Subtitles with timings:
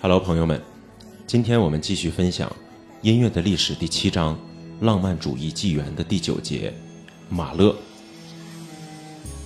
[0.00, 0.62] Hello，朋友们，
[1.26, 2.50] 今天我们继续分享
[3.02, 4.34] 音乐的历史第七章
[4.84, 6.72] 《浪漫主义纪元》的第九节——
[7.28, 7.74] 马勒。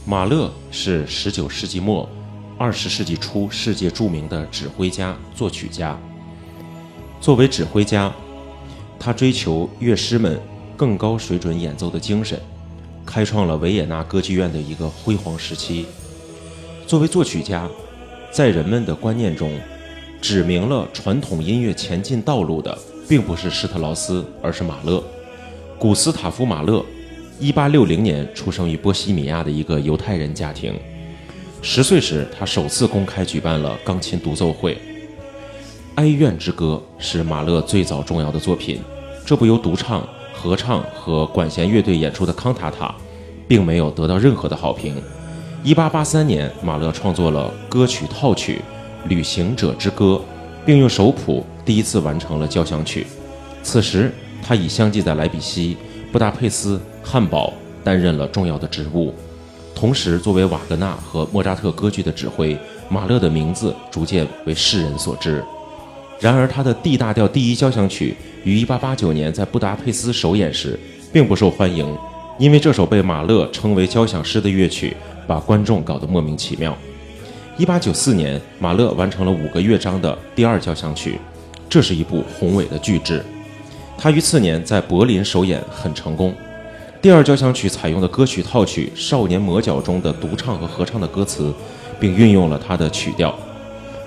[0.05, 2.07] 马勒是19世纪末、
[2.59, 5.99] 20世纪初世界著名的指挥家、作曲家。
[7.19, 8.13] 作为指挥家，
[8.99, 10.39] 他追求乐师们
[10.77, 12.39] 更高水准演奏的精神，
[13.07, 15.87] 开创了维也纳歌剧院的一个辉煌时期。
[16.87, 17.67] 作为作曲家，
[18.31, 19.59] 在人们的观念中，
[20.23, 25.03] 指明了传统音乐前进道路的，并不是施特劳斯，而是马勒。
[25.77, 26.83] 古斯塔夫·马勒，
[27.41, 30.73] 一八六零年出生于波西米亚的一个犹太人家庭。
[31.61, 34.75] 十岁时，他首次公开举办了钢琴独奏会。
[35.97, 38.81] 《哀怨之歌》是马勒最早重要的作品，
[39.27, 42.95] 这部由独唱、合唱和管弦乐队演出的康塔塔，
[43.49, 45.03] 并没有得到任何的好评。
[45.65, 48.57] 1883年，马勒创作了歌曲套曲
[49.09, 50.15] 《旅行者之歌》，
[50.65, 53.07] 并用手谱第一次完成了交响曲。
[53.63, 55.77] 此时，他已相继在莱比锡、
[56.11, 57.53] 布达佩斯、汉堡
[57.85, 59.15] 担任了重要的职务。
[59.75, 62.57] 同时，作为瓦格纳和莫扎特歌剧的指挥，
[62.89, 65.43] 马勒的名字逐渐为世人所知。
[66.21, 68.15] 然而，他的 D 大调第一交响曲
[68.45, 70.79] 于1889年在布达佩斯首演时
[71.13, 71.97] 并不受欢迎，
[72.39, 76.77] 因为这首被马勒称为交响诗的乐曲把观众搞得莫名其妙。
[77.59, 81.19] 1894年，马勒完成了五个乐章的第二交响曲，
[81.69, 83.23] 这是一部宏伟的巨制。
[83.99, 86.35] 他于次年在柏林首演很成功。
[87.03, 91.53] 第二交响曲采用的歌曲套曲《少年魔角》中的独唱和合唱的歌词，
[92.01, 93.39] 并运用了他的曲调。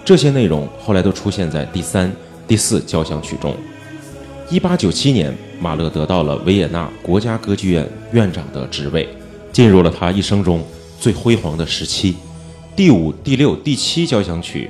[0.04, 2.12] 这些内容后来都出现在第三、
[2.48, 3.56] 第四交响曲中。
[4.50, 9.08] 1897年，马勒得到了维也纳国家歌剧院院长的职位，
[9.52, 10.64] 进入了他一生中
[11.00, 12.16] 最辉煌的时期。
[12.76, 14.70] 第五、第六、第七交响曲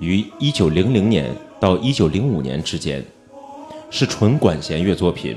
[0.00, 3.04] 于1900年到1905年之间，
[3.90, 5.36] 是纯管弦乐作品。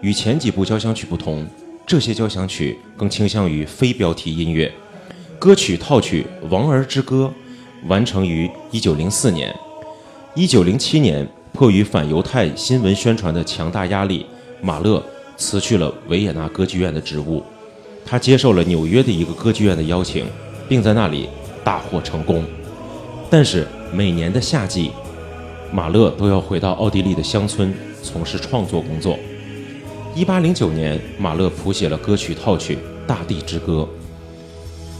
[0.00, 1.46] 与前几部交响曲不同，
[1.86, 4.72] 这些交响曲更倾向于非标题音乐。
[5.38, 7.30] 歌曲套曲《王儿之歌》。
[7.86, 9.54] 完成于1904年。
[10.34, 14.26] 1907年，迫于反犹太新闻宣传的强大压力，
[14.60, 15.00] 马勒
[15.36, 17.40] 辞去了维也纳歌剧院的职务。
[18.04, 20.26] 他接受了纽约的一个歌剧院的邀请，
[20.68, 21.28] 并在那里
[21.68, 22.42] 大获成功。
[23.28, 24.90] 但是每年的夏季，
[25.70, 29.18] 马勒都要回到奥地利的乡村从事创作工作。
[30.16, 33.86] 1809年，马勒谱写了歌曲套曲《大地之歌》，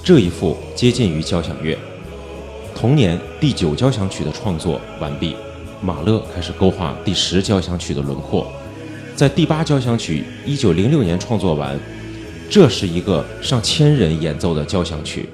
[0.05, 1.75] 这一幅接近于交响乐。
[2.75, 5.35] 同年，第九交响曲的创作完毕，
[5.81, 8.47] 马勒开始勾画第十交响曲的轮廓。
[9.17, 11.81] 在第八交响曲一九零六年创作完，
[12.50, 15.31] 这是一个上千人演奏的交响曲。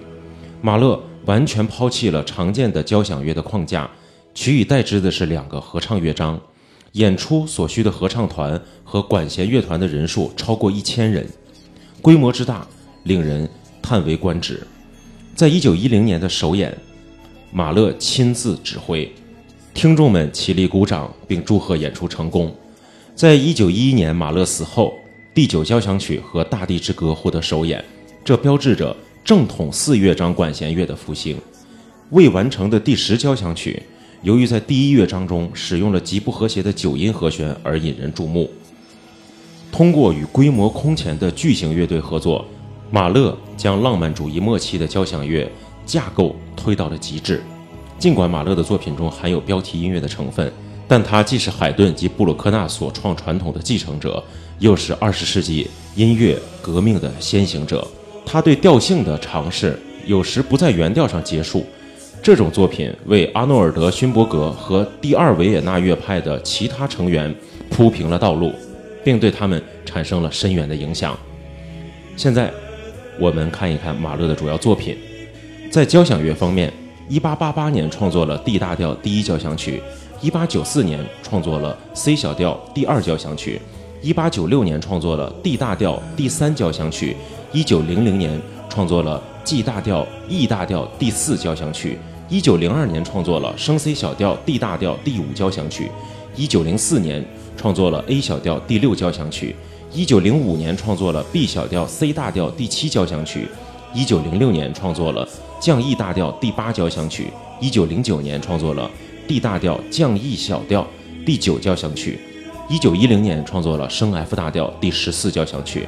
[0.63, 3.91] 马勒完全抛弃了常见的交响乐的框架，
[4.35, 6.41] 取以代之的是两个合唱乐章。
[6.93, 11.27] 演出所需的合唱团和管弦乐团的人数超过一千人，
[12.01, 12.67] 规模之大
[13.03, 13.49] 令人
[13.83, 14.67] 叹为观止。
[15.35, 16.77] 在一九一零年的首演。
[17.57, 19.09] 马勒亲自指挥，
[19.75, 22.53] 听众们起立鼓掌，并祝贺演出成功。
[23.15, 24.93] 在一九一一年马勒死后，
[25.33, 27.85] 第九交响曲和《大地之歌》获得首演，
[28.25, 31.39] 这标志着正统四乐章管弦乐的复兴。
[32.11, 33.83] 未完成的第十交响曲，
[34.21, 38.51] 由于在第一乐章中使用了极不和谐的九音和弦而引人注目。
[39.73, 42.45] 通过与规模空前的巨型乐队合作，
[42.91, 45.51] 马勒将浪漫主义末期的交响乐。
[45.87, 47.43] 架构推到了极致。
[47.99, 50.51] 尽管马勒的作品中含有标题音乐的成分，
[50.89, 54.25] 但他既是海顿及布鲁克纳所创传统的继承者，
[54.61, 57.87] 又是二十世纪音乐革命的先行者。
[58.25, 61.65] 他对调性的尝试有时不在原调上结束。
[62.23, 67.33] 这种作品为阿诺尔德·勋伯格和第二维也纳乐派的其他成员
[67.71, 68.51] 铺平了道路，
[69.05, 71.15] 并对他们产生了深远的影响。
[72.17, 72.51] 现在，
[73.19, 74.97] 我们看一看马勒的主要作品。
[75.71, 76.73] 在交响乐方面
[77.11, 79.83] ，1888年创作了 D 大调第一交响曲
[80.23, 83.61] ，1894年创作了 C 小调第二交响曲
[84.03, 87.17] ，1896年创作了 D 大调第三交响曲
[87.55, 91.99] ，1900年创作了 G 大调 E 大调第四交响曲
[92.29, 95.89] ，1902年创作了升 C 小调 D 大调第五交响曲
[96.37, 97.25] ，1904年
[97.57, 99.55] 创作了 A 小调第六交响曲
[99.95, 103.49] ，1905年创作了 B 小调 C 大调第七交响曲。
[103.95, 105.29] 一九零六年创作了
[105.61, 107.29] 降 E 大调第八交响曲，
[107.61, 108.91] 一九零九年创作了
[109.29, 110.85] D 大调降 E 小调
[111.25, 112.19] 第九交响曲，
[112.69, 115.87] 一九一零年创作了升 F 大调第十四交响曲。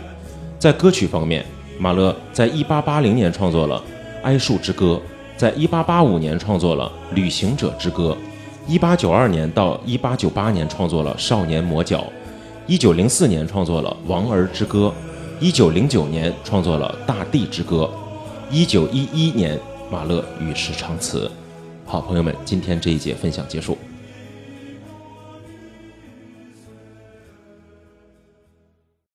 [0.56, 1.44] 在歌曲方面，
[1.78, 3.76] 马勒在一八八零年创作了
[4.23, 5.00] 《哀树之歌》，
[5.38, 8.17] 在一八八五年创作了《旅行者之歌》，
[8.70, 11.99] 一八九二年到一八九八年创作了《少年魔角》，
[12.67, 14.93] 一九零四年创作了《王儿之歌》，
[15.44, 17.88] 一九零九年创作了《大地之歌》，
[18.55, 19.58] 一九一一年
[19.90, 21.31] 马勒与世长辞。
[21.84, 23.76] 好，朋友们，今天这一节分享结束。